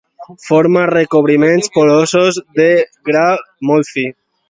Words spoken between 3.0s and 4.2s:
gra molt fi.